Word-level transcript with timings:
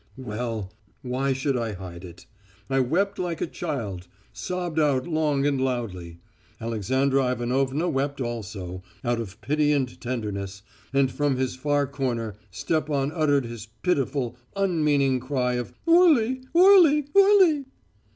"Well, 0.17 0.73
why 1.03 1.31
should 1.31 1.55
I 1.55 1.73
hide 1.73 2.03
it? 2.03 2.25
I 2.71 2.79
wept 2.79 3.19
like 3.19 3.39
a 3.39 3.45
child; 3.45 4.07
sobbed 4.33 4.79
out, 4.79 5.05
long 5.05 5.45
and 5.45 5.61
loudly. 5.63 6.17
Alexandra 6.59 7.31
Ivanovna 7.31 7.87
wept 7.87 8.19
also, 8.19 8.81
out 9.03 9.19
of 9.19 9.39
pity 9.41 9.71
and 9.71 10.01
tenderness, 10.01 10.63
and 10.91 11.11
from 11.11 11.37
his 11.37 11.55
far 11.55 11.85
corner 11.85 12.33
Stepan 12.49 13.11
uttered 13.11 13.45
his 13.45 13.67
pitiful, 13.83 14.35
unmeaning 14.55 15.19
cry 15.19 15.53
of 15.53 15.71
_oorli, 15.87 16.45
oorli, 16.55 17.05
oorli. 17.15 17.65